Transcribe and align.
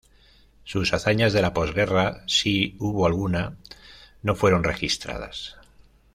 Sus 0.63 0.93
hazañas 0.93 1.31
de 1.31 1.43
la 1.43 1.53
posguerra, 1.53 2.23
si 2.25 2.75
hubo 2.79 3.05
alguna, 3.05 3.57
no 4.23 4.33
fueron 4.33 4.63
registradas. 4.63 5.57